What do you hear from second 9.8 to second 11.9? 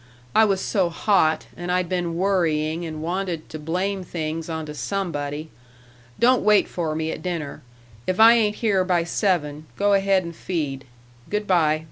ahead and feed. Good by."